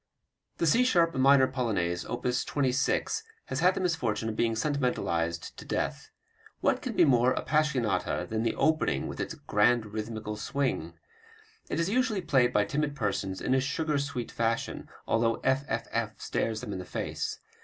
[0.57, 2.25] The C sharp minor Polonaise, op.
[2.25, 6.09] 26, has had the misfortune of being sentimentalized to death.
[6.59, 10.95] What can be more "appassionata" than the opening with its "grand rhythmical swing"?
[11.69, 16.61] It is usually played by timid persons in a sugar sweet fashion, although fff stares
[16.61, 17.37] them in the face.